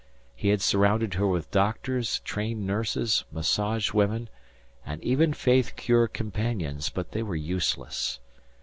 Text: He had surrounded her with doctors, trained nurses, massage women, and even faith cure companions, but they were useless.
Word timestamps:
He 0.35 0.47
had 0.49 0.63
surrounded 0.63 1.13
her 1.13 1.27
with 1.27 1.51
doctors, 1.51 2.21
trained 2.21 2.65
nurses, 2.65 3.23
massage 3.31 3.93
women, 3.93 4.29
and 4.83 4.99
even 5.03 5.31
faith 5.31 5.75
cure 5.75 6.07
companions, 6.07 6.89
but 6.89 7.11
they 7.11 7.21
were 7.21 7.35
useless. 7.35 8.19